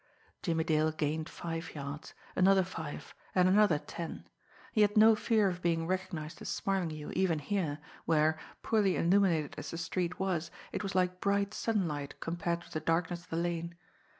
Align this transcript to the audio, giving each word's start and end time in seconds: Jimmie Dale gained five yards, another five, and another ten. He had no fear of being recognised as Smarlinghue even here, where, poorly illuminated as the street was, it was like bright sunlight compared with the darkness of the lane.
Jimmie 0.41 0.63
Dale 0.63 0.91
gained 0.91 1.29
five 1.29 1.75
yards, 1.75 2.15
another 2.35 2.63
five, 2.63 3.13
and 3.35 3.47
another 3.47 3.77
ten. 3.77 4.25
He 4.71 4.81
had 4.81 4.97
no 4.97 5.13
fear 5.15 5.47
of 5.47 5.61
being 5.61 5.85
recognised 5.85 6.41
as 6.41 6.49
Smarlinghue 6.49 7.11
even 7.11 7.37
here, 7.37 7.77
where, 8.05 8.39
poorly 8.63 8.95
illuminated 8.97 9.53
as 9.59 9.69
the 9.69 9.77
street 9.77 10.19
was, 10.19 10.49
it 10.71 10.81
was 10.81 10.95
like 10.95 11.21
bright 11.21 11.53
sunlight 11.53 12.19
compared 12.19 12.63
with 12.63 12.71
the 12.73 12.79
darkness 12.79 13.25
of 13.25 13.29
the 13.29 13.35
lane. 13.35 13.75